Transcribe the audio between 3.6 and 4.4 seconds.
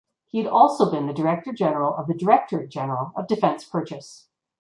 Purchase.